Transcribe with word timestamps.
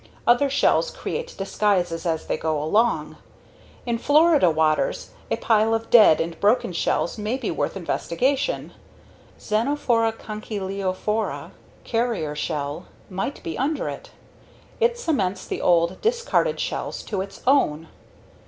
Other 0.25 0.49
shells 0.49 0.89
create 0.89 1.35
disguises 1.37 2.07
as 2.07 2.25
they 2.25 2.35
go 2.35 2.59
along. 2.59 3.17
In 3.85 3.99
Florida 3.99 4.49
waters, 4.49 5.11
a 5.29 5.35
pile 5.35 5.75
of 5.75 5.91
dead 5.91 6.19
and 6.19 6.39
broken 6.39 6.73
shells 6.73 7.19
may 7.19 7.37
be 7.37 7.51
worth 7.51 7.77
investigation: 7.77 8.73
XENOPHORA 9.37 10.13
CONCHYLIOPHORA 10.13 11.51
("carrier 11.83 12.35
shell") 12.35 12.87
might 13.11 13.43
be 13.43 13.55
under 13.59 13.87
it; 13.89 14.09
it 14.79 14.97
cements 14.97 15.45
the 15.45 15.61
old, 15.61 16.01
discarded 16.01 16.59
shells 16.59 17.03
to 17.03 17.21
its 17.21 17.41
own. 17.45 17.87